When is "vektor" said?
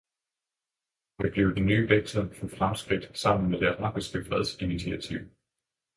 1.89-2.23